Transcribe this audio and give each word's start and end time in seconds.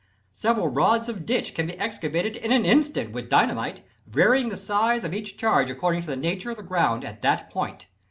Several 0.33 0.67
rods 0.67 1.09
of 1.09 1.27
ditch 1.27 1.53
can 1.53 1.67
be 1.67 1.77
excavated 1.77 2.35
in 2.35 2.51
an 2.51 2.65
instant 2.65 3.11
with 3.11 3.29
dynamite, 3.29 3.83
varying 4.07 4.49
the 4.49 4.57
size 4.57 5.03
of 5.03 5.13
each 5.13 5.37
charge 5.37 5.69
according 5.69 6.01
to 6.01 6.07
the 6.07 6.15
nature 6.17 6.49
of 6.49 6.57
the 6.57 6.63
ground 6.63 7.05
at 7.05 7.21
that 7.21 7.51
point. 7.51 7.85